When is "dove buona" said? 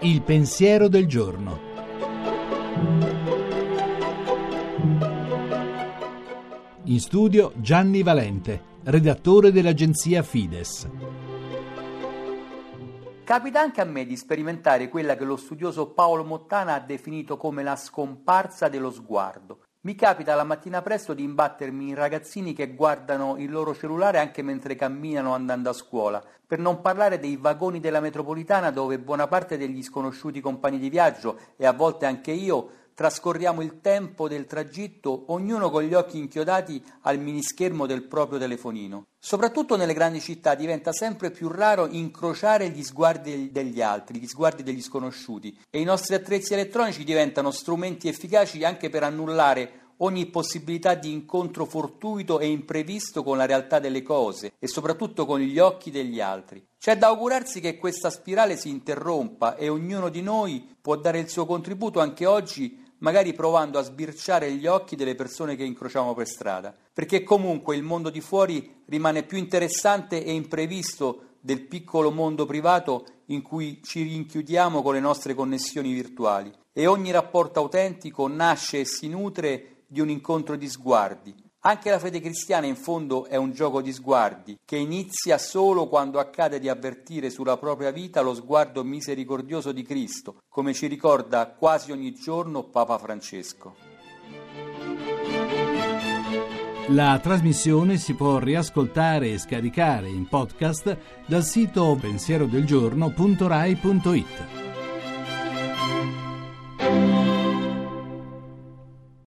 28.72-29.28